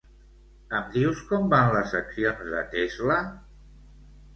[0.79, 3.23] Em dius com van les accions de Tesla?